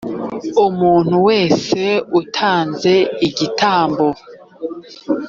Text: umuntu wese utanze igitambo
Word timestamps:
umuntu 0.67 1.15
wese 1.27 1.81
utanze 2.19 2.93
igitambo 3.27 4.05